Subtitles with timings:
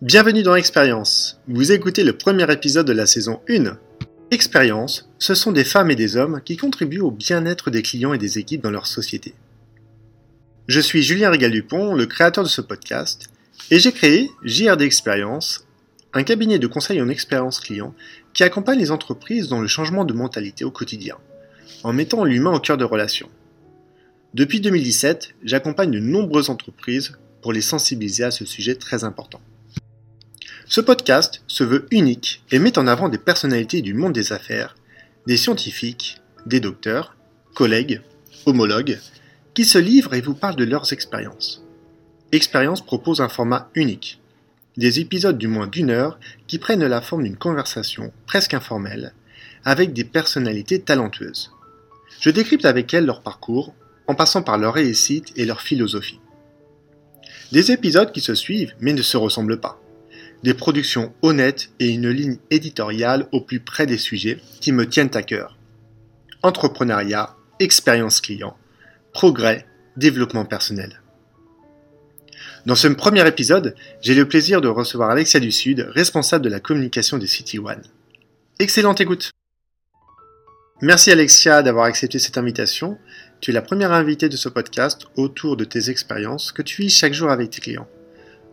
[0.00, 1.40] Bienvenue dans Expérience.
[1.48, 3.76] Vous écoutez le premier épisode de la saison 1.
[4.30, 8.18] Expérience, ce sont des femmes et des hommes qui contribuent au bien-être des clients et
[8.18, 9.34] des équipes dans leur société.
[10.68, 13.26] Je suis Julien Régal-Dupont, le créateur de ce podcast,
[13.72, 15.66] et j'ai créé JRD Expérience,
[16.12, 17.92] un cabinet de conseil en expérience client
[18.34, 21.16] qui accompagne les entreprises dans le changement de mentalité au quotidien,
[21.82, 23.30] en mettant l'humain au cœur de relations.
[24.32, 29.40] Depuis 2017, j'accompagne de nombreuses entreprises pour les sensibiliser à ce sujet très important.
[30.70, 34.76] Ce podcast se veut unique et met en avant des personnalités du monde des affaires,
[35.26, 37.16] des scientifiques, des docteurs,
[37.54, 38.02] collègues,
[38.44, 38.98] homologues,
[39.54, 41.64] qui se livrent et vous parlent de leurs expériences.
[42.32, 44.20] Expérience propose un format unique,
[44.76, 49.14] des épisodes du moins d'une heure qui prennent la forme d'une conversation presque informelle,
[49.64, 51.50] avec des personnalités talentueuses.
[52.20, 53.74] Je décrypte avec elles leur parcours,
[54.06, 56.20] en passant par leur réussite et leur philosophie.
[57.52, 59.80] Des épisodes qui se suivent mais ne se ressemblent pas
[60.42, 65.14] des productions honnêtes et une ligne éditoriale au plus près des sujets qui me tiennent
[65.14, 65.56] à cœur.
[66.42, 68.56] Entrepreneuriat, expérience client,
[69.12, 69.66] progrès,
[69.96, 71.00] développement personnel.
[72.66, 76.60] Dans ce premier épisode, j'ai le plaisir de recevoir Alexia du Sud, responsable de la
[76.60, 77.82] communication de City One.
[78.58, 79.30] Excellente écoute
[80.80, 82.98] Merci Alexia d'avoir accepté cette invitation.
[83.40, 86.90] Tu es la première invitée de ce podcast autour de tes expériences que tu vis
[86.90, 87.88] chaque jour avec tes clients.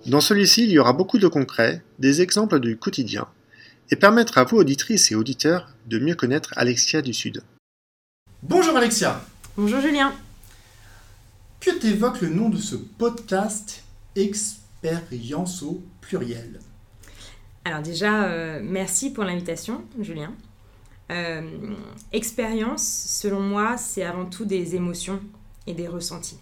[0.05, 3.27] Dans celui-ci, il y aura beaucoup de concrets, des exemples du quotidien,
[3.89, 7.41] et permettre à vous, auditrices et auditeurs, de mieux connaître Alexia du Sud.
[8.43, 9.25] Bonjour Alexia
[9.57, 10.13] Bonjour Julien
[11.59, 13.83] Que t'évoque le nom de ce podcast
[14.15, 16.59] Expérience au pluriel?
[17.63, 20.31] Alors déjà, euh, merci pour l'invitation, Julien.
[21.11, 21.41] Euh,
[22.13, 25.19] expérience, selon moi, c'est avant tout des émotions
[25.65, 26.37] et des ressentis.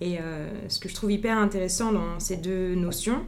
[0.00, 3.22] Et euh, ce que je trouve hyper intéressant dans ces deux notions,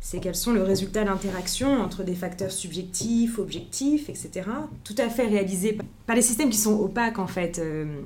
[0.00, 4.48] c'est qu'elles sont le résultat d'interactions entre des facteurs subjectifs, objectifs, etc.,
[4.84, 8.02] tout à fait réalisés par des systèmes qui sont opaques, en fait, euh,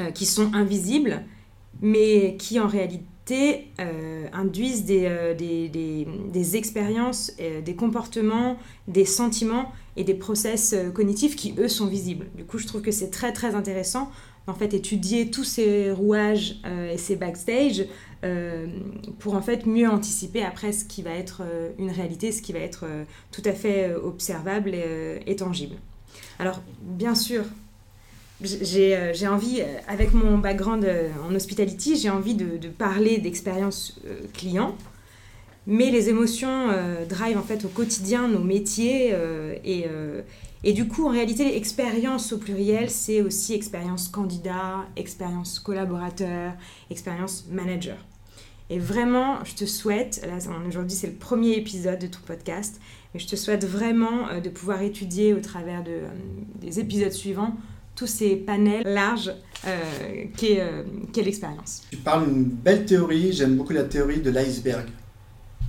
[0.00, 1.22] euh, qui sont invisibles,
[1.80, 3.04] mais qui en réalité
[4.32, 8.58] induisent des, des expériences, des comportements,
[8.88, 12.26] des sentiments et des process cognitifs qui, eux, sont visibles.
[12.36, 14.10] Du coup, je trouve que c'est très, très intéressant
[14.46, 17.86] en fait étudier tous ces rouages euh, et ces backstage
[18.24, 18.66] euh,
[19.18, 22.52] pour en fait mieux anticiper après ce qui va être euh, une réalité, ce qui
[22.52, 22.84] va être
[23.30, 25.76] tout à fait observable et, tangible.
[26.38, 27.44] Alors bien sûr,
[28.44, 30.86] j'ai envie, avec mon background
[31.28, 34.00] en hospitality, j'ai envie de, parler d'expérience
[34.32, 34.76] client,
[35.66, 36.68] mais les émotions
[37.08, 39.14] drive en fait au quotidien nos métiers
[39.64, 39.86] et
[40.66, 46.54] et du coup, en réalité, expérience au pluriel, c'est aussi expérience candidat, expérience collaborateur,
[46.90, 47.98] expérience manager.
[48.70, 52.80] Et vraiment, je te souhaite, là aujourd'hui c'est le premier épisode de ton podcast,
[53.14, 56.08] et je te souhaite vraiment euh, de pouvoir étudier au travers de, euh,
[56.62, 57.54] des épisodes suivants
[57.94, 59.32] tous ces panels larges
[59.66, 60.82] euh, qu'est euh,
[61.16, 61.82] l'expérience.
[61.90, 64.86] Tu parles d'une belle théorie, j'aime beaucoup la théorie de l'iceberg.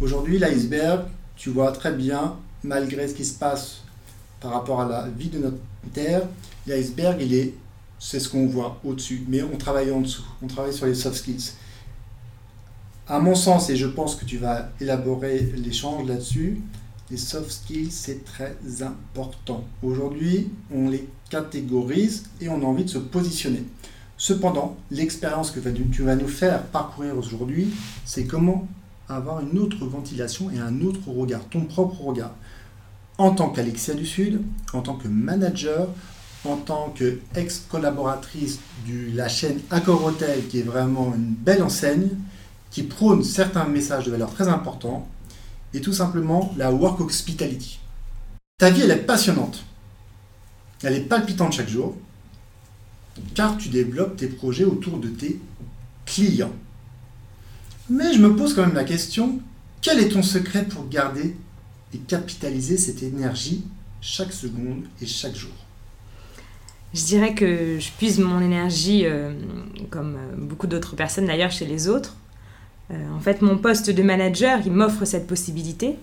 [0.01, 3.83] Aujourd'hui, l'iceberg, tu vois très bien, malgré ce qui se passe
[4.39, 5.57] par rapport à la vie de notre
[5.93, 6.23] Terre,
[6.67, 7.53] l'iceberg, il est,
[7.99, 11.15] c'est ce qu'on voit au-dessus, mais on travaille en dessous, on travaille sur les soft
[11.15, 11.53] skills.
[13.07, 16.59] À mon sens, et je pense que tu vas élaborer l'échange là-dessus,
[17.11, 19.63] les soft skills, c'est très important.
[19.83, 23.63] Aujourd'hui, on les catégorise et on a envie de se positionner.
[24.17, 27.73] Cependant, l'expérience que tu vas nous faire parcourir aujourd'hui,
[28.05, 28.67] c'est comment
[29.09, 32.31] avoir une autre ventilation et un autre regard, ton propre regard
[33.17, 34.41] en tant qu'Alexia du Sud,
[34.73, 35.87] en tant que manager,
[36.43, 42.09] en tant qu'ex-collaboratrice de la chaîne Accor Hotel, qui est vraiment une belle enseigne,
[42.71, 45.07] qui prône certains messages de valeur très importants,
[45.73, 47.79] et tout simplement la Work Hospitality.
[48.57, 49.63] Ta vie, elle est passionnante.
[50.85, 51.97] Elle est palpitante chaque jour,
[53.33, 55.39] car tu développes tes projets autour de tes
[56.05, 56.53] clients.
[57.89, 59.39] Mais je me pose quand même la question,
[59.81, 61.35] quel est ton secret pour garder
[62.07, 63.63] capitaliser cette énergie
[64.01, 65.51] chaque seconde et chaque jour?
[66.93, 69.33] Je dirais que je puise mon énergie, euh,
[69.89, 72.15] comme euh, beaucoup d'autres personnes d'ailleurs, chez les autres.
[72.91, 75.95] Euh, en fait, mon poste de manager, il m'offre cette possibilité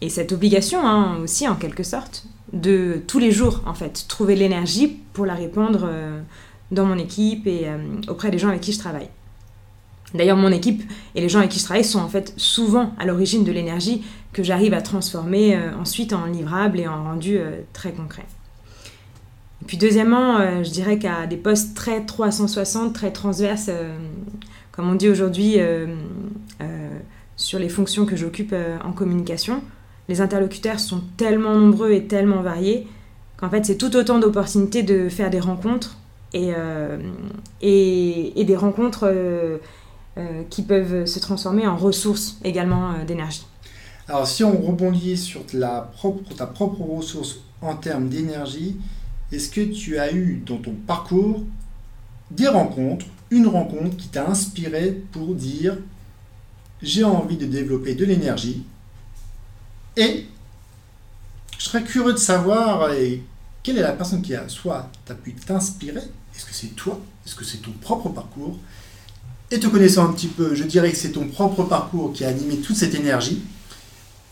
[0.00, 4.36] et cette obligation hein, aussi, en quelque sorte, de tous les jours, en fait, trouver
[4.36, 5.88] l'énergie pour la répandre
[6.70, 7.66] dans mon équipe et
[8.08, 9.08] auprès des gens avec qui je travaille.
[10.14, 10.82] D'ailleurs, mon équipe
[11.16, 14.04] et les gens avec qui je travaille sont en fait souvent à l'origine de l'énergie
[14.32, 18.24] que j'arrive à transformer euh, ensuite en livrable et en rendu euh, très concret.
[19.62, 23.70] Et puis deuxièmement, euh, je dirais qu'à des postes très 360, très transverses,
[24.70, 25.56] comme on dit aujourd'hui,
[27.36, 28.54] sur les fonctions que j'occupe
[28.84, 29.62] en communication,
[30.08, 32.86] les interlocuteurs sont tellement nombreux et tellement variés
[33.36, 35.96] qu'en fait c'est tout autant d'opportunités de faire des rencontres
[36.32, 36.52] et,
[37.62, 39.60] et, des rencontres
[40.50, 43.46] qui peuvent se transformer en ressources également d'énergie.
[44.08, 48.76] Alors si on rebondit sur ta propre ressource en termes d'énergie,
[49.32, 51.42] est-ce que tu as eu dans ton parcours
[52.30, 55.76] des rencontres, une rencontre qui t'a inspiré pour dire
[56.82, 58.64] j'ai envie de développer de l'énergie
[59.96, 60.26] et
[61.58, 62.90] je serais curieux de savoir
[63.62, 66.02] quelle est la personne qui a soit t'as pu t'inspirer,
[66.34, 68.58] est-ce que c'est toi, est-ce que c'est ton propre parcours
[69.50, 72.28] et te connaissant un petit peu, je dirais que c'est ton propre parcours qui a
[72.28, 73.42] animé toute cette énergie.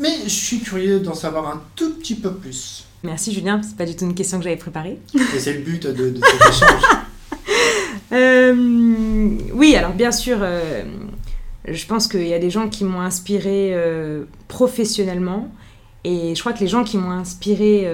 [0.01, 2.85] Mais je suis curieux d'en savoir un tout petit peu plus.
[3.05, 4.99] Merci Julien, c'est pas du tout une question que j'avais préparée.
[5.15, 6.83] Et c'est le but de, de cet échange.
[8.13, 8.55] Euh,
[9.55, 10.83] oui, alors bien sûr, euh,
[11.67, 15.49] je pense qu'il y a des gens qui m'ont inspiré euh, professionnellement.
[16.05, 17.89] Et je crois que les gens qui m'ont inspiré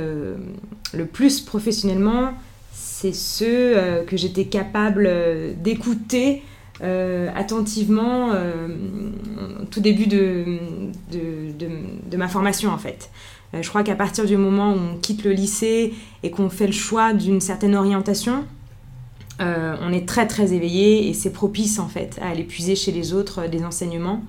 [0.94, 2.32] le plus professionnellement,
[2.72, 3.76] c'est ceux
[4.06, 5.10] que j'étais capable
[5.62, 6.42] d'écouter
[6.80, 8.32] attentivement
[9.70, 10.58] tout début de,
[11.12, 11.68] de,
[12.10, 13.10] de, ma formation en fait.
[13.52, 15.92] je crois qu'à partir du moment où on quitte le lycée
[16.22, 18.46] et qu'on fait le choix d'une certaine orientation,
[19.40, 22.90] euh, on est très très éveillé et c'est propice en fait à aller puiser chez
[22.90, 24.22] les autres euh, des enseignements.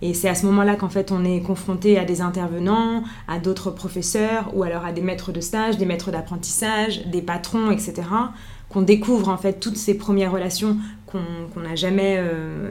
[0.00, 3.70] Et c'est à ce moment-là qu'en fait on est confronté à des intervenants, à d'autres
[3.70, 8.02] professeurs ou alors à des maîtres de stage, des maîtres d'apprentissage, des patrons, etc.
[8.68, 10.76] Qu'on découvre en fait toutes ces premières relations
[11.06, 12.70] qu'on n'a jamais euh,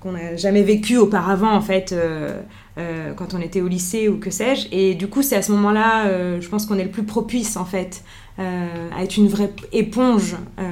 [0.00, 1.94] qu'on n'a jamais vécues auparavant en fait
[3.16, 4.68] quand on était au lycée ou que sais-je.
[4.70, 7.64] Et du coup c'est à ce moment-là, je pense qu'on est le plus propice en
[7.64, 8.02] fait
[8.38, 10.64] à être une vraie éponge euh,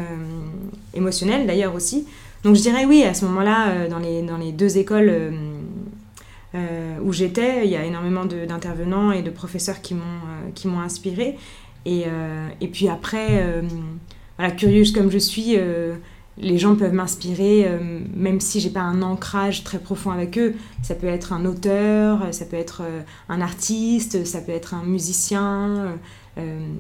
[0.94, 2.06] émotionnelle d'ailleurs aussi.
[2.44, 5.32] Donc je dirais oui, à ce moment-là, euh, dans, les, dans les deux écoles
[7.04, 11.36] où j'étais, il y a énormément d'intervenants et de professeurs qui m'ont inspiré.
[11.84, 12.04] Et,
[12.62, 13.44] et, puis après,
[14.38, 15.58] voilà, curieuse comme je suis,
[16.38, 17.68] les gens peuvent m'inspirer,
[18.14, 20.54] même si j'ai pas un ancrage très profond avec eux.
[20.82, 22.82] Ça peut être un auteur, ça peut être
[23.28, 25.94] un artiste, ça peut être un musicien, euh,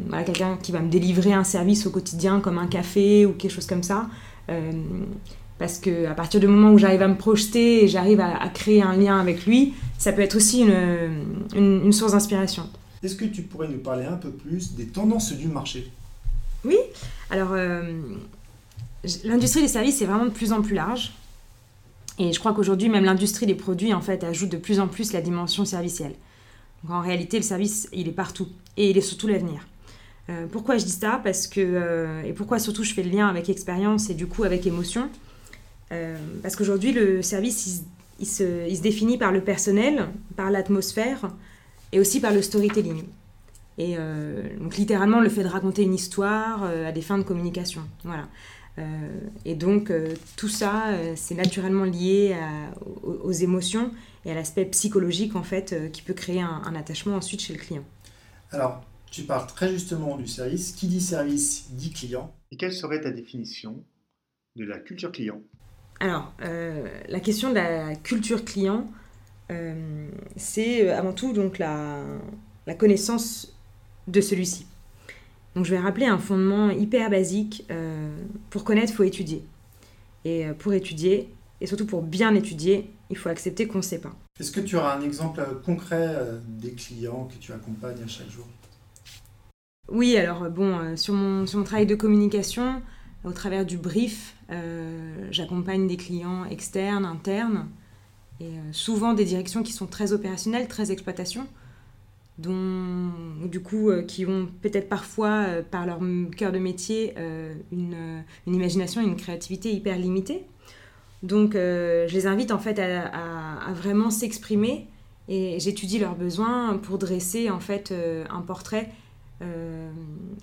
[0.08, 3.52] voilà, quelqu'un qui va me délivrer un service au quotidien comme un café ou quelque
[3.52, 4.06] chose comme ça.
[4.50, 4.72] Euh,
[5.58, 8.82] parce que à partir du moment où j'arrive à me projeter et j'arrive à, créer
[8.82, 12.68] un lien avec lui, ça peut être aussi une, une, source d'inspiration.
[13.02, 15.90] Est-ce que tu pourrais nous parler un peu plus des tendances du marché?
[16.64, 16.76] Oui,
[17.30, 17.82] alors euh,
[19.24, 21.14] l'industrie des services est vraiment de plus en plus large.
[22.18, 25.12] Et je crois qu'aujourd'hui, même l'industrie des produits, en fait, ajoute de plus en plus
[25.12, 26.14] la dimension servicielle.
[26.86, 29.66] Donc en réalité, le service, il est partout et il est surtout l'avenir.
[30.28, 31.20] Euh, pourquoi je dis ça?
[31.22, 34.44] Parce que, euh, et pourquoi surtout je fais le lien avec expérience et du coup
[34.44, 35.08] avec émotion?
[35.90, 37.82] Euh, Parce qu'aujourd'hui, le service,
[38.20, 41.28] il, se, il, se, définit par le personnel, par l'atmosphère
[41.90, 43.02] et aussi par le storytelling.
[43.78, 43.96] Et
[44.58, 47.82] donc littéralement le fait de raconter une histoire à des fins de communication.
[48.04, 48.26] Voilà.
[49.44, 49.90] Et donc
[50.36, 52.36] tout ça, c'est naturellement lié
[53.02, 53.90] aux, aux, émotions
[54.24, 57.58] et à l'aspect psychologique en fait qui peut créer un, un attachement ensuite chez le
[57.58, 57.84] client.
[58.50, 60.72] Alors, tu parles très justement du service.
[60.72, 62.34] Qui dit service dit client.
[62.50, 63.82] Et quelle serait ta définition
[64.56, 65.40] de la culture client?
[66.00, 68.90] Alors, euh, la question de la culture client,
[69.50, 72.02] euh, c'est euh, avant tout donc la,
[72.66, 73.56] la connaissance
[74.06, 74.66] de celui-ci.
[75.56, 77.66] Donc je vais rappeler un fondement hyper basique.
[78.50, 79.44] pour connaître, il faut étudier.
[80.24, 84.14] Et pour étudier, et surtout pour bien étudier, il faut accepter qu'on ne sait pas.
[84.38, 88.28] Est-ce que tu auras un exemple concret euh, des clients que tu accompagnes à chaque
[88.28, 88.46] jour?
[89.90, 92.82] Oui, alors euh, bon, euh, sur mon, sur mon travail de communication,
[93.24, 94.36] au travers du brief,
[95.32, 97.66] j'accompagne des clients externes, internes,
[98.38, 101.48] et souvent des directions qui sont très opérationnelles, très exploitation,
[102.38, 103.10] dont
[103.44, 106.00] du coup qui ont peut-être parfois par leur
[106.36, 107.14] cœur de métier
[107.72, 110.44] une, une imagination, une créativité hyper limitée
[111.22, 114.86] donc, euh, je les invite en fait à, vraiment s'exprimer
[115.28, 118.92] et j'étudie leurs besoins pour dresser en fait euh, un portrait
[119.42, 119.90] euh,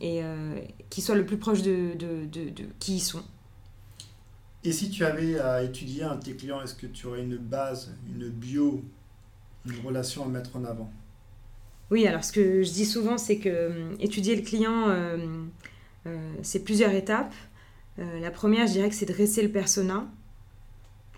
[0.01, 0.21] et
[0.89, 1.95] qui soit le plus proche de,
[2.79, 3.23] qui ils sont.
[4.65, 7.37] Et si tu avais à étudier un de tes clients, est-ce que tu aurais une
[7.37, 8.83] base, une bio,
[9.65, 10.91] une relation à mettre en avant?
[11.93, 14.87] Oui, alors ce que je dis souvent, c'est que étudier le client,
[16.41, 17.35] c'est plusieurs étapes.
[17.97, 20.07] la première, je dirais que c'est dresser le persona.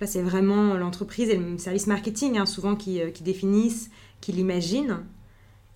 [0.01, 3.89] Là, c'est vraiment l'entreprise et le service marketing, hein, souvent, qui, euh, définissent,
[4.19, 4.99] qui l'imaginent.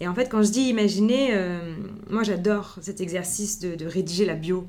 [0.01, 1.75] Et en fait, quand je dis imaginer, euh,
[2.09, 4.67] moi, j'adore cet exercice de, rédiger la bio.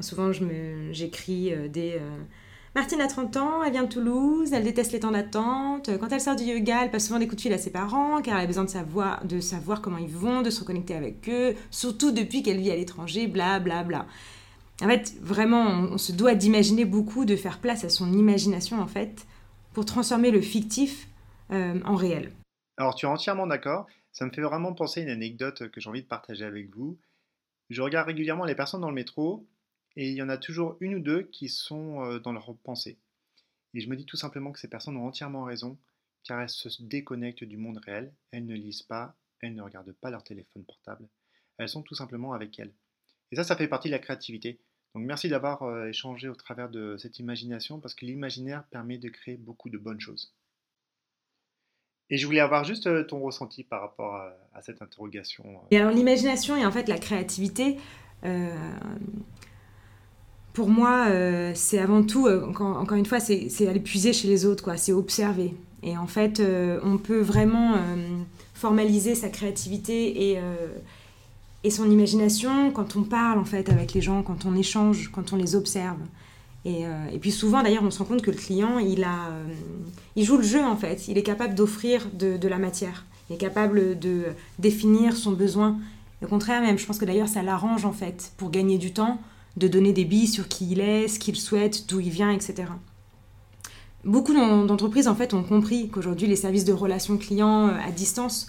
[0.00, 0.30] souvent,
[0.92, 1.98] j'écris euh, des
[2.74, 5.90] Martine a 30 ans, elle vient de Toulouse, elle déteste les temps d'attente.
[5.98, 8.22] Quand elle sort du yoga, elle passe souvent des coups de fil à ses parents
[8.22, 11.28] car elle a besoin de savoir, de savoir comment ils vont, de se reconnecter avec
[11.28, 14.06] eux, surtout depuis qu'elle vit à l'étranger, bla bla bla.
[14.80, 18.86] En fait, vraiment, on, se doit d'imaginer beaucoup, de faire place à son imagination en
[18.86, 19.26] fait,
[19.74, 21.08] pour transformer le fictif
[21.50, 22.32] euh, en réel.
[22.78, 25.90] Alors tu es entièrement d'accord, ça me fait vraiment penser à une anecdote que j'ai
[25.90, 26.98] envie de partager avec vous.
[27.68, 29.46] Je regarde régulièrement les personnes dans le métro
[29.96, 32.98] et il y en a toujours une ou deux qui sont euh, dans leur pensée.
[33.74, 35.78] Et je me dis tout simplement que ces personnes ont entièrement raison,
[36.24, 40.10] car elles se déconnectent du monde réel, elles ne lisent pas, elles ne regardent pas
[40.10, 41.08] leur téléphone portable,
[41.58, 42.72] elles sont tout simplement avec elles.
[43.30, 44.60] Et ça, ça fait partie de la créativité.
[44.94, 49.08] Donc merci d'avoir euh, échangé au travers de cette imagination, parce que l'imaginaire permet de
[49.08, 50.34] créer beaucoup de bonnes choses.
[52.10, 55.62] Et je voulais avoir juste euh, ton ressenti par rapport à, cette interrogation.
[55.70, 57.78] Et alors l'imagination et en fait la créativité,
[60.52, 64.44] pour moi, euh, c'est avant tout, euh, encore, une fois, c'est aller puiser chez les
[64.44, 64.76] autres, quoi.
[64.76, 65.54] C'est observer.
[65.82, 67.76] Et en fait, euh, on peut vraiment
[68.54, 70.38] formaliser sa créativité
[71.64, 75.32] et, son imagination quand on parle, en fait, avec les gens, quand on échange, quand
[75.32, 75.98] on les observe.
[76.64, 76.82] Et,
[77.12, 79.30] et puis souvent, d'ailleurs, on se rend compte que le client, il, a,
[80.16, 81.08] il joue le jeu, en fait.
[81.08, 83.04] Il est capable d'offrir de, de la matière.
[83.30, 84.26] Il est capable de
[84.58, 85.78] définir son besoin.
[86.22, 89.18] Au contraire, même, je pense que d'ailleurs, ça l'arrange, en fait, pour gagner du temps
[89.56, 92.64] de donner des billes sur qui il est, ce qu'il souhaite, d'où il vient, etc.
[94.04, 98.48] Beaucoup d'entreprises en fait ont compris qu'aujourd'hui les services de relations clients euh, à distance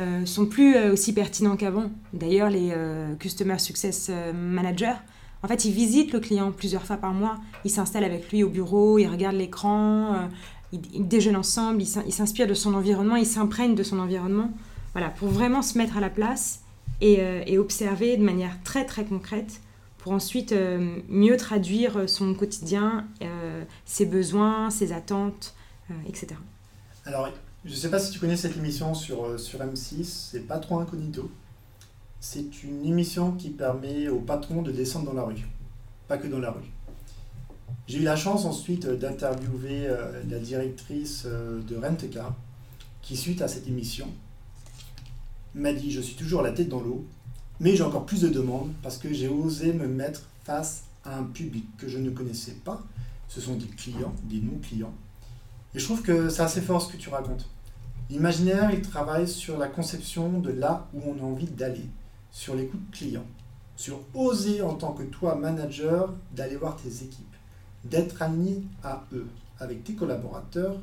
[0.00, 1.90] euh, sont plus euh, aussi pertinents qu'avant.
[2.14, 2.72] D'ailleurs, les
[3.18, 4.94] Customer Success Managers,
[5.42, 7.36] en fait, ils visitent le client plusieurs fois par mois.
[7.64, 10.28] Ils s'installent avec lui au bureau, ils regardent l'écran,
[10.72, 14.50] ils, déjeunent ensemble, ils s'inspirent de son environnement, ils s'imprègnent de son environnement.
[14.92, 16.62] Voilà, pour vraiment se mettre à la place
[17.02, 19.60] et observer de manière très très concrète
[20.06, 25.52] pour ensuite euh, mieux traduire son quotidien, euh, ses besoins, ses attentes,
[25.90, 26.28] euh, etc.
[27.06, 27.28] Alors,
[27.64, 30.78] je ne sais pas si tu connais cette émission sur, sur M6, c'est pas trop
[30.78, 31.28] incognito.
[32.20, 35.44] C'est une émission qui permet aux patrons de descendre dans la rue,
[36.06, 36.70] pas que dans la rue.
[37.88, 39.88] J'ai eu la chance ensuite d'interviewer
[40.30, 42.32] la directrice de Renteka,
[43.02, 44.06] qui suite à cette émission
[45.56, 47.04] m'a dit je suis toujours la tête dans l'eau,
[47.60, 51.24] mais j'ai encore plus de demandes parce que j'ai osé me mettre face à un
[51.24, 52.82] public que je ne connaissais pas.
[53.28, 54.94] Ce sont des clients, des non-clients.
[55.74, 57.48] Et je trouve que c'est assez fort ce que tu racontes.
[58.08, 61.86] L'imaginaire, il travaille sur la conception de là où on a envie d'aller,
[62.30, 63.24] sur l'écoute client,
[63.74, 67.34] sur oser en tant que toi, manager, d'aller voir tes équipes,
[67.84, 69.26] d'être aligné à eux,
[69.58, 70.76] avec tes collaborateurs,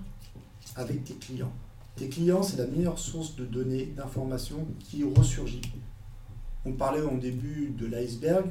[0.76, 1.54] avec tes clients.
[1.96, 5.62] Tes clients, c'est la meilleure source de données, d'informations qui ressurgit
[6.66, 8.46] on parlait au début de l'iceberg.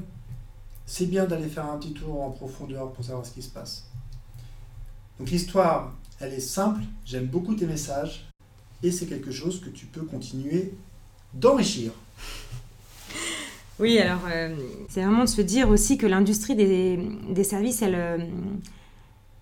[0.87, 3.87] C'est bien d'aller faire un petit tour en profondeur pour savoir ce qui se passe.
[5.19, 8.29] Donc l'histoire, elle est simple, j'aime beaucoup tes messages,
[8.83, 10.73] et c'est quelque chose que tu peux continuer
[11.35, 11.93] d'enrichir.
[13.79, 14.55] Oui, alors euh,
[14.89, 18.19] c'est vraiment de se dire aussi que l'industrie des, services, elle, euh,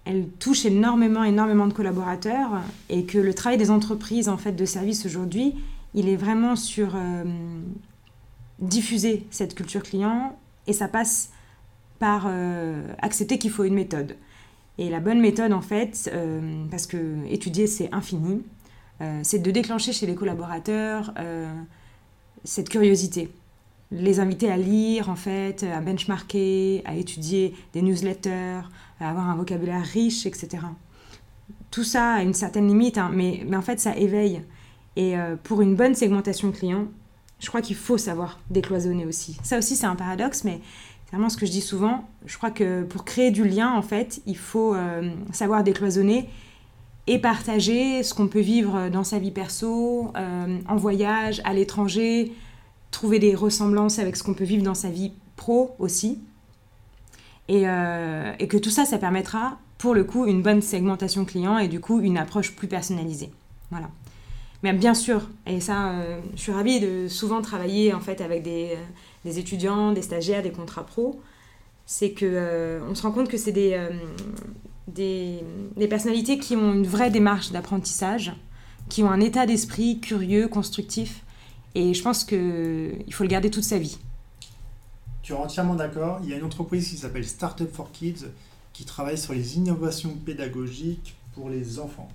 [0.05, 4.65] elle touche énormément, énormément de collaborateurs et que le travail des entreprises en fait de
[4.65, 5.55] services aujourd'hui,
[5.95, 7.25] il est vraiment sur euh,
[8.61, 11.31] diffuser cette culture client et ça passe
[12.01, 14.17] par euh, accepter qu'il faut une méthode.
[14.79, 18.43] Et la bonne méthode, en fait, euh, parce que étudier, c'est infini,
[19.03, 21.15] euh, c'est de déclencher chez les collaborateurs
[22.43, 23.31] cette curiosité.
[23.91, 28.63] Les inviter à lire, en fait, à benchmarker, à étudier des newsletters,
[28.99, 30.63] à avoir un vocabulaire riche, etc.
[31.71, 34.41] Tout ça a une certaine limite, hein, mais, mais en fait, ça éveille.
[34.97, 35.15] Et
[35.45, 36.87] pour une bonne segmentation client,
[37.41, 39.39] je crois qu'il faut savoir décloisonner aussi.
[39.43, 40.61] Ça aussi, c'est un paradoxe, mais
[41.07, 42.09] c'est vraiment ce que je dis souvent.
[42.27, 46.29] Je crois que pour créer du lien, en fait, il faut euh, savoir décloisonner
[47.07, 52.33] et partager ce qu'on peut vivre dans sa vie perso, euh, en voyage, à l'étranger,
[52.91, 56.21] trouver des ressemblances avec ce qu'on peut vivre dans sa vie pro aussi.
[57.49, 61.59] Et, euh, et, que tout ça, ça permettra, pour le coup, une bonne segmentation client
[61.59, 63.31] et du coup, une approche plus personnalisée.
[63.71, 63.89] Voilà.
[64.63, 68.43] Mais bien sûr, et ça, euh, je suis ravie de souvent travailler en fait avec
[68.43, 68.77] des,
[69.27, 71.21] euh, étudiants, des stagiaires, des contrats pro.
[71.87, 73.89] C'est que euh, on se rend compte que c'est des,
[74.87, 75.41] des,
[75.77, 78.33] des, personnalités qui ont une vraie démarche d'apprentissage,
[78.89, 81.25] qui ont un état d'esprit curieux, constructif.
[81.75, 83.99] Et je pense qu'il faut le garder toute sa vie.
[85.23, 86.21] Tu es entièrement d'accord.
[86.23, 88.27] Il y a une entreprise qui s'appelle Startup for Kids
[88.73, 92.09] qui travaille sur les innovations pédagogiques pour les enfants.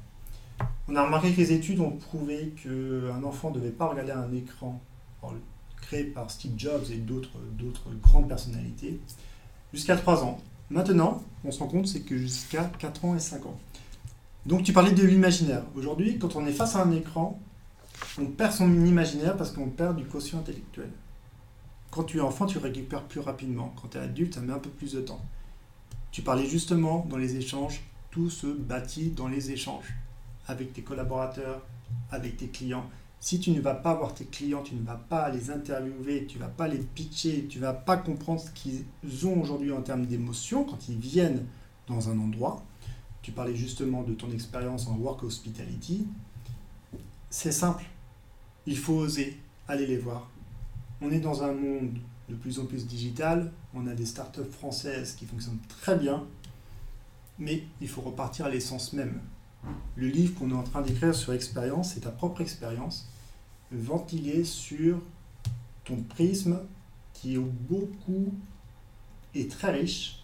[0.88, 4.32] On a remarqué que les études ont prouvé qu'un enfant ne devait pas regarder un
[4.34, 4.80] écran
[5.82, 7.40] créé par Steve Jobs et d'autres
[8.02, 9.00] grandes personnalités
[9.74, 10.40] jusqu'à 3 ans.
[10.70, 13.60] Maintenant, on se rend compte, c'est que jusqu'à 4 ans et 5 ans.
[14.46, 15.64] Donc tu parlais de l'imaginaire.
[15.76, 17.40] Aujourd'hui, quand on est face à un écran,
[18.20, 20.90] on perd son imaginaire parce qu'on perd du quotient intellectuel.
[21.90, 23.74] Quand tu es enfant, tu récupères plus rapidement.
[23.82, 25.22] Quand tu es adulte, ça met un peu plus de temps.
[26.12, 27.82] Tu parlais justement dans les échanges,
[28.12, 29.96] tout se bâtit dans les échanges
[30.48, 31.66] avec tes collaborateurs,
[32.12, 32.90] avec tes clients.
[33.20, 36.38] Si tu ne vas pas voir tes clients, tu ne vas pas les interviewer, tu
[36.38, 38.86] ne vas pas les pitcher, tu ne vas pas comprendre ce qu'ils
[39.26, 41.46] ont aujourd'hui en termes d'émotions quand ils viennent
[41.88, 42.64] dans un endroit.
[43.22, 46.06] Tu parlais justement de ton expérience en work hospitality.
[47.32, 47.86] C'est simple.
[48.68, 50.30] Il faut oser aller les voir.
[51.02, 51.98] On est dans un monde
[52.30, 53.52] de plus en plus digital.
[53.74, 56.24] On a des startups françaises qui fonctionnent très bien.
[57.40, 59.20] Mais il faut repartir à l'essence même.
[59.96, 63.10] Le livre qu'on est en train d'écrire sur expérience, c'est ta propre expérience
[63.72, 65.00] ventiler sur
[65.84, 66.60] ton prisme
[67.14, 68.34] qui est beaucoup
[69.34, 70.24] et très riche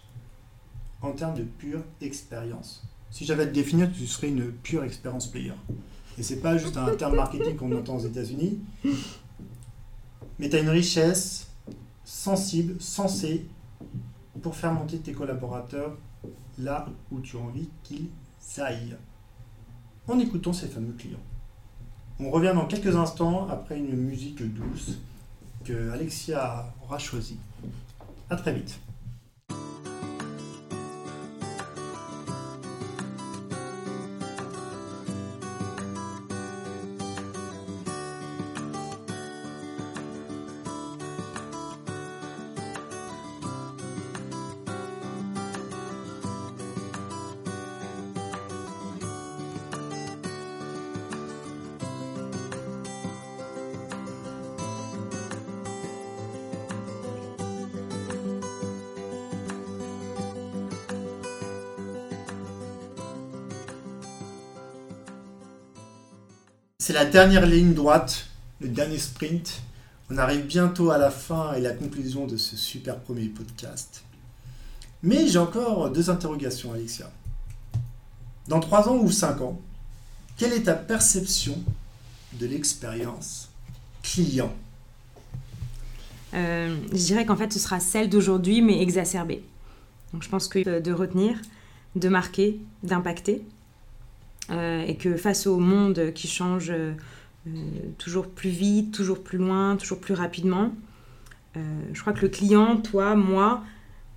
[1.00, 2.86] en termes de pure expérience.
[3.10, 5.54] Si j'avais à te définir, tu serais une pure expérience player.
[6.18, 8.60] Et c'est pas juste un terme marketing qu'on entend aux États-Unis,
[10.38, 11.48] mais tu as une richesse
[12.04, 13.46] sensible, sensée,
[14.42, 15.96] pour faire monter tes collaborateurs
[16.58, 18.08] là où tu as envie qu'ils
[18.58, 18.96] aillent.
[20.08, 21.18] En écoutant ces fameux clients.
[22.18, 24.98] On revient dans quelques instants après une musique douce
[25.64, 27.38] que Alexia aura choisie.
[28.30, 28.78] A très vite.
[66.84, 68.26] C'est la dernière ligne droite,
[68.60, 69.62] le dernier sprint.
[70.10, 74.02] On arrive bientôt à la fin et la conclusion de ce super premier podcast.
[75.04, 77.08] Mais j'ai encore deux interrogations, Alexia.
[78.48, 79.60] Dans trois ans ou cinq ans,
[80.36, 81.56] quelle est ta perception
[82.40, 83.48] de l'expérience
[84.02, 84.52] client?
[86.34, 89.44] Euh, Je dirais qu'en fait, ce sera celle d'aujourd'hui, mais exacerbée.
[90.12, 91.40] Donc, je pense que de retenir,
[91.94, 93.44] de marquer, d'impacter,
[94.50, 96.92] et que face au monde qui change euh,
[97.98, 100.74] toujours plus vite, toujours plus loin, toujours plus rapidement,
[101.56, 101.60] euh,
[101.92, 103.62] je crois que le client, toi, moi,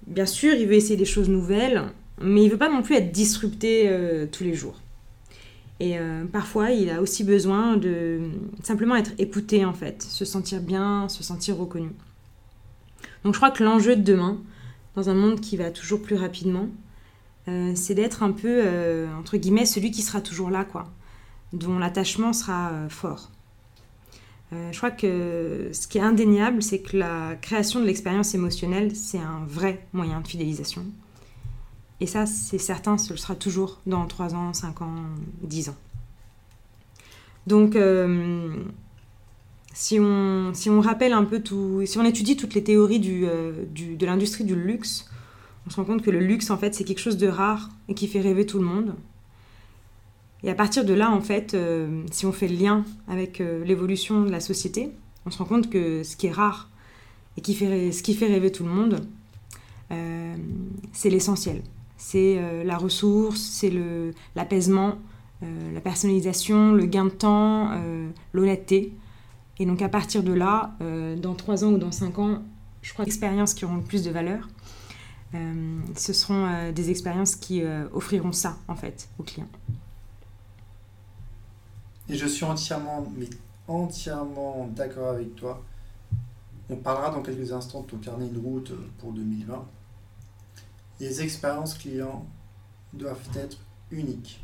[0.08, 1.84] bien sûr, il veut essayer des choses nouvelles,
[2.22, 3.90] mais il veut pas non plus être disrupté
[4.32, 4.80] tous les jours.
[5.82, 5.98] Et
[6.32, 8.22] parfois, il a aussi besoin de
[8.64, 11.90] simplement être écouté, en fait, se sentir bien, se sentir reconnu.
[13.26, 14.40] Donc je crois que l'enjeu de demain,
[14.96, 16.70] dans un monde qui va toujours plus rapidement, euh,
[17.48, 20.86] c'est d'être un peu, euh, entre guillemets, celui qui sera toujours là, quoi,
[21.54, 23.32] dont l'attachement sera euh, fort.
[24.52, 29.20] je crois que ce qui est indéniable, c'est que la création de l'expérience émotionnelle, c'est
[29.20, 30.86] un vrai moyen de fidélisation.
[32.00, 34.96] Et ça, c'est certain, ce sera toujours dans 3 ans, 5 ans,
[35.44, 35.76] 10 ans.
[37.48, 37.78] Donc,
[39.74, 43.26] si, on, si on rappelle un peu tout, si on étudie toutes les théories du,
[43.26, 45.10] de l'industrie du luxe,
[45.68, 47.94] on se rend compte que le luxe, en fait, c'est quelque chose de rare et
[47.94, 48.96] qui fait rêver tout le monde.
[50.44, 53.64] Et à partir de là, en fait, euh, si on fait le lien avec euh,
[53.66, 54.92] l'évolution de la société,
[55.26, 56.70] on se rend compte que ce qui est rare
[57.36, 59.08] et qui fait, ce qui fait rêver tout le monde,
[59.92, 60.36] euh,
[60.94, 61.64] c'est l'essentiel.
[61.98, 63.74] C'est la ressource, c'est
[64.36, 65.00] l'apaisement,
[65.42, 67.72] la personnalisation, le gain de temps,
[68.34, 68.94] l'honnêteté.
[69.60, 70.76] Et donc à partir de là,
[71.18, 72.44] dans 3 ans ou dans 5 ans,
[72.82, 74.50] je crois expériences qui auront le plus de valeur.
[75.36, 79.50] Euh, ce seront euh, des expériences qui euh, offriront ça, en fait, aux clients.
[82.08, 83.30] Et je suis entièrement, mais
[83.68, 85.64] entièrement d'accord avec toi.
[86.70, 89.66] On parlera dans quelques instants de ton carnet de route pour 2020.
[91.00, 92.26] Les expériences clients
[92.94, 93.58] doivent être
[93.92, 94.42] uniques,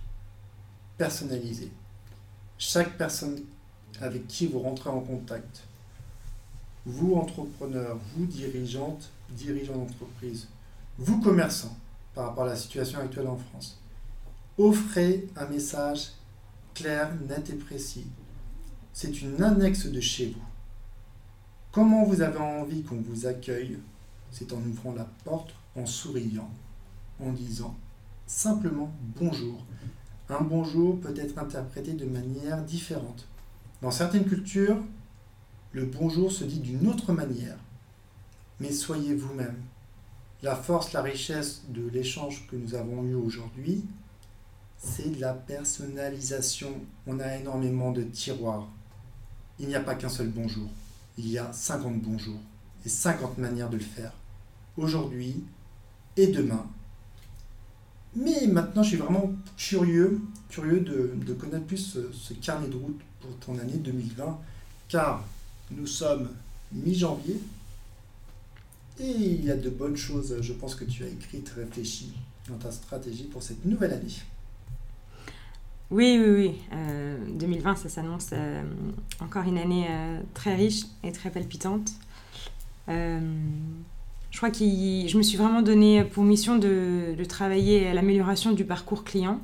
[0.97, 1.71] personnalisées.
[2.57, 3.39] Chaque personne
[4.01, 5.63] avec qui vous rentrez en contact,
[6.85, 10.47] vous entrepreneur, vous dirigeante, dirigeant d'entreprise,
[10.97, 11.77] vous commerçants,
[12.13, 13.81] par rapport à la situation actuelle en France,
[14.57, 16.11] offrez un message
[16.73, 18.07] clair, net et précis.
[18.93, 20.43] C'est une annexe de chez vous.
[21.71, 23.79] Comment vous avez envie qu'on vous accueille?
[24.31, 26.49] C'est en ouvrant la porte, en souriant,
[27.19, 27.75] en disant
[28.27, 29.65] simplement bonjour.
[30.29, 33.27] Un bonjour peut être interprété de manière différente.
[33.81, 34.77] Dans certaines cultures,
[35.71, 37.57] le bonjour se dit d'une autre manière.
[38.59, 39.57] Mais soyez vous-même
[40.43, 43.83] la force, la richesse de l'échange que nous avons eu aujourd'hui,
[44.77, 46.73] c'est la personnalisation.
[47.05, 48.67] On a énormément de tiroirs.
[49.59, 50.69] Il n'y a pas qu'un seul bonjour.
[51.17, 52.39] Il y a 50 bonjours
[52.85, 54.13] et 50 manières de le faire.
[54.77, 55.43] Aujourd'hui
[56.17, 56.65] et demain.
[58.15, 62.99] Mais maintenant, je suis vraiment curieux, curieux de, connaître plus ce, ce, carnet de route
[63.21, 64.39] pour ton année 2020,
[64.89, 65.23] car
[65.69, 66.29] nous sommes
[66.73, 67.39] mi-janvier
[69.03, 72.13] il y a de bonnes choses, je pense que tu as écrites, réfléchies
[72.49, 74.13] dans ta stratégie pour cette nouvelle année.
[75.89, 76.31] Oui, oui,
[76.71, 76.77] oui.
[77.37, 78.63] 2020, euh, ça s'annonce euh,
[79.19, 81.91] encore une année euh, très riche et très palpitante.
[82.87, 88.63] je crois que je me suis vraiment donné pour mission de travailler à l'amélioration du
[88.63, 89.41] parcours client,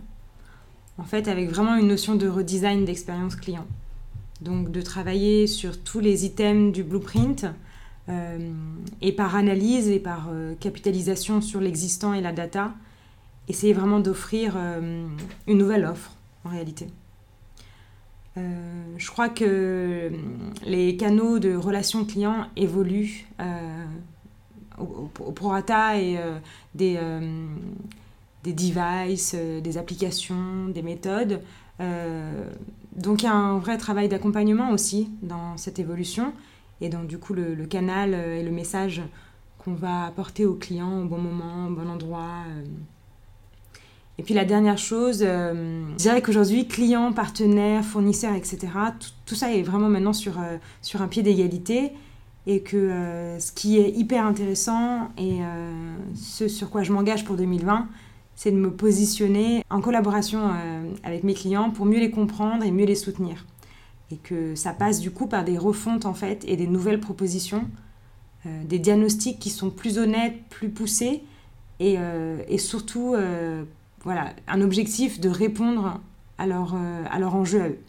[0.98, 3.68] en fait, avec vraiment une notion de redesign d'expérience client.
[4.40, 7.46] Donc, de travailler sur tous les items du blueprint
[9.02, 12.74] et par analyse et par capitalisation sur l'existant et la data,
[13.50, 16.16] essayer vraiment d'offrir une nouvelle offre
[16.46, 16.88] en réalité.
[18.38, 18.42] Euh,
[18.98, 20.12] je crois que
[20.66, 23.86] les canaux de relations clients évoluent euh,
[24.78, 26.38] au, prorata et euh,
[26.76, 27.00] des,
[28.44, 31.42] des devices, des applications, des méthodes.
[32.96, 36.34] donc il y a un vrai travail d'accompagnement aussi dans cette évolution
[36.82, 39.02] et dans du coup le, canal et le message
[39.58, 42.44] qu'on va apporter aux clients au bon moment, au bon endroit.
[44.20, 48.58] Et puis la dernière chose, euh, je dirais qu'aujourd'hui, clients, partenaires, fournisseurs, etc.,
[49.26, 51.92] tout, ça est vraiment maintenant sur, euh, sur un pied d'égalité.
[52.50, 55.40] Et que euh, ce qui est hyper intéressant et
[56.16, 57.90] ce sur quoi je m'engage pour 2020,
[58.36, 60.52] c'est de me positionner en collaboration
[61.04, 63.46] avec mes clients pour mieux les comprendre et mieux les soutenir.
[64.12, 67.68] Et que ça passe du coup par des refontes en fait et des nouvelles propositions,
[68.46, 71.24] des diagnostics qui sont plus honnêtes, plus poussés
[71.80, 71.98] et,
[72.48, 73.16] et surtout
[74.04, 76.00] voilà, un objectif de répondre
[76.38, 77.80] à leur, euh, à leur enjeu à eux.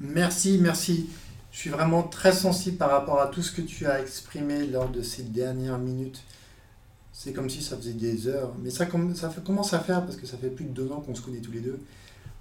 [0.00, 1.08] Merci, merci.
[1.52, 4.88] Je suis vraiment très sensible par rapport à tout ce que tu as exprimé lors
[4.90, 6.22] de ces dernières minutes.
[7.12, 10.36] C'est comme si ça faisait des heures, mais ça commence à faire parce que ça
[10.36, 11.80] fait plus de deux ans qu'on se connaît tous les deux.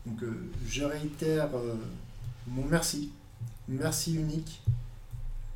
[0.05, 1.75] Donc euh, je réitère euh,
[2.47, 3.11] mon merci,
[3.67, 4.61] merci unique.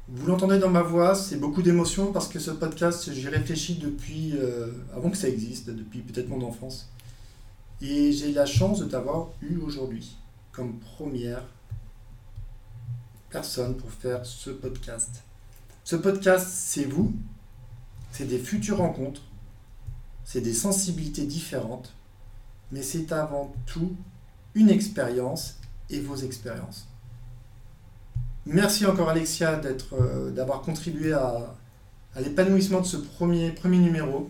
[0.07, 4.33] Vous l'entendez dans ma voix, c'est beaucoup d'émotions parce que ce podcast, j'y réfléchis depuis
[4.35, 6.89] euh, avant que ça existe, depuis peut-être mon enfance.
[7.81, 10.17] Et j'ai la chance de t'avoir eu aujourd'hui
[10.51, 11.43] comme première
[13.29, 15.23] personne pour faire ce podcast.
[15.83, 17.13] Ce podcast, c'est vous,
[18.11, 19.21] c'est des futures rencontres,
[20.25, 21.93] c'est des sensibilités différentes,
[22.71, 23.95] mais c'est avant tout
[24.55, 25.59] une expérience
[25.89, 26.87] et vos expériences.
[28.45, 29.61] Merci encore Alexia
[29.93, 31.53] euh, d'avoir contribué à,
[32.19, 34.29] l'épanouissement de ce premier, premier numéro.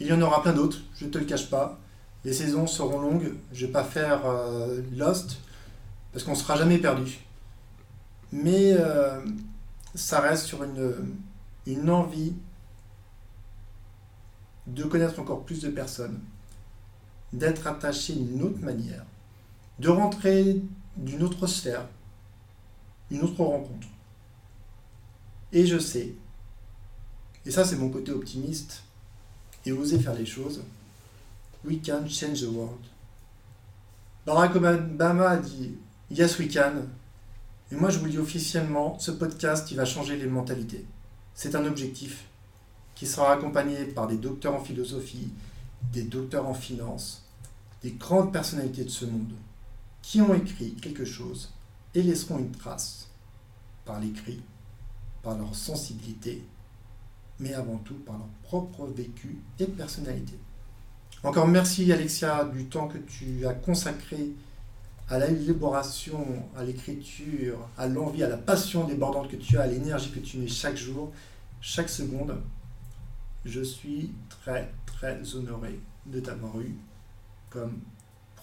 [0.00, 1.78] Il y en aura plein d'autres, je ne te le cache pas.
[2.24, 5.38] Les saisons seront longues, je ne vais pas faire euh, Lost,
[6.12, 7.20] parce qu'on ne sera jamais perdu.
[8.32, 9.20] Mais euh,
[9.94, 10.92] ça reste sur une,
[11.66, 12.34] une envie
[14.66, 16.20] de connaître encore plus de personnes,
[17.32, 19.04] d'être attaché d'une autre manière,
[19.78, 20.62] de rentrer
[20.96, 21.86] d'une autre sphère,
[23.10, 23.88] une autre rencontre.
[25.52, 26.14] Et je sais,
[27.46, 28.82] et ça c'est mon côté optimiste,
[29.66, 30.62] et oser faire les choses,
[31.64, 32.80] we can change the world.
[34.26, 35.74] Barack Obama a dit
[36.10, 36.86] Yes, we can.
[37.72, 40.84] Et moi je vous le dis officiellement, ce podcast il va changer les mentalités.
[41.34, 42.24] C'est un objectif
[42.94, 45.30] qui sera accompagné par des docteurs en philosophie,
[45.92, 47.24] des docteurs en finance,
[47.82, 49.32] des grandes personnalités de ce monde
[50.04, 51.50] qui ont écrit quelque chose
[51.94, 53.08] et laisseront une trace
[53.86, 54.42] par l'écrit,
[55.22, 56.44] par leur sensibilité,
[57.40, 60.38] mais avant tout par leur propre vécu et personnalité.
[61.22, 64.32] Encore merci Alexia du temps que tu as consacré
[65.08, 66.22] à l'élaboration,
[66.54, 70.36] à l'écriture, à l'envie, à la passion débordante que tu as, à l'énergie que tu
[70.36, 71.12] mets chaque jour,
[71.62, 72.42] chaque seconde.
[73.46, 76.76] Je suis très très honoré de t'avoir eu
[77.48, 77.80] comme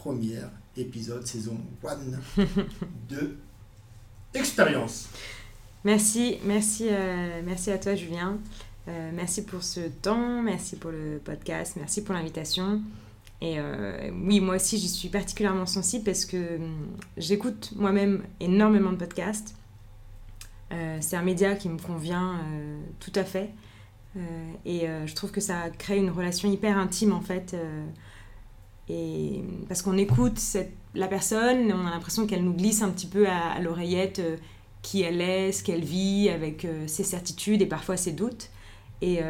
[0.02, 0.40] premier
[0.76, 2.44] épisode saison 1
[3.10, 3.38] de
[4.34, 5.10] expérience.
[5.84, 8.40] Merci, merci, euh, merci à toi Julien.
[8.88, 12.82] Euh, merci pour ce temps, merci pour le podcast, merci pour l'invitation.
[13.42, 16.88] Et euh, oui, moi aussi, j'y suis particulièrement sensible parce que hum,
[17.18, 19.54] j'écoute moi-même énormément de podcasts.
[21.00, 22.40] c'est un média qui me convient
[23.00, 23.52] tout à fait.
[24.66, 27.56] et je trouve que ça crée une relation hyper intime en fait.
[28.92, 30.40] Et parce qu'on écoute
[30.96, 34.36] la personne, on a l'impression qu'elle nous glisse un petit peu à, l'oreillette euh,
[34.82, 38.50] qui elle est, ce qu'elle vit, avec euh, ses certitudes et parfois ses doutes.
[39.04, 39.22] Et,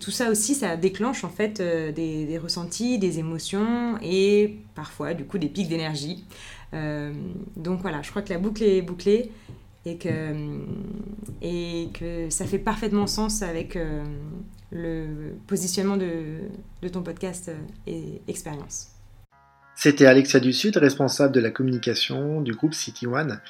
[0.00, 5.38] tout ça aussi, ça déclenche en fait des, ressentis, des émotions et parfois du coup
[5.38, 6.24] des pics d'énergie.
[6.72, 9.30] donc voilà, je crois que la boucle est bouclée
[11.42, 14.04] et que, ça fait parfaitement sens avec euh,
[14.72, 18.88] le positionnement de, ton podcast euh, et expérience.
[19.74, 23.40] C'était Alexia Dussud, responsable de la communication du groupe City One.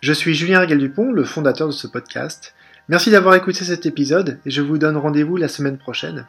[0.00, 2.54] Je suis Julien Régal-Dupont, le fondateur de ce podcast.
[2.88, 6.26] Merci d'avoir écouté cet épisode et je vous donne rendez-vous la semaine prochaine.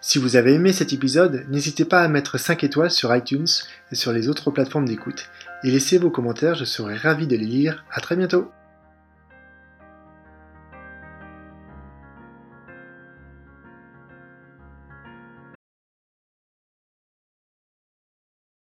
[0.00, 3.46] Si vous avez aimé cet épisode, n'hésitez pas à mettre 5 étoiles sur iTunes
[3.92, 5.28] et sur les autres plateformes d'écoute.
[5.64, 7.84] Et laissez vos commentaires, je serai ravi de les lire.
[7.92, 8.50] À très bientôt!